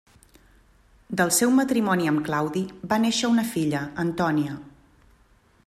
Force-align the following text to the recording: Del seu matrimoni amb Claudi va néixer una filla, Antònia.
Del 1.19 1.33
seu 1.39 1.51
matrimoni 1.57 2.09
amb 2.13 2.23
Claudi 2.29 2.63
va 2.93 2.99
néixer 3.05 3.31
una 3.35 3.47
filla, 3.53 3.83
Antònia. 4.05 4.57